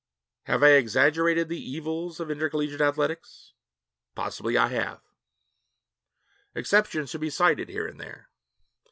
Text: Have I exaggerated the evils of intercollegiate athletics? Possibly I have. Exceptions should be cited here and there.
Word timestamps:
Have 0.45 0.63
I 0.63 0.69
exaggerated 0.69 1.47
the 1.47 1.61
evils 1.61 2.19
of 2.19 2.31
intercollegiate 2.31 2.81
athletics? 2.81 3.53
Possibly 4.15 4.57
I 4.57 4.69
have. 4.69 5.01
Exceptions 6.55 7.11
should 7.11 7.21
be 7.21 7.29
cited 7.29 7.69
here 7.69 7.85
and 7.85 7.99
there. 8.01 8.27